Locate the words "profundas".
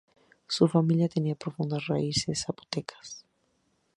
1.35-1.85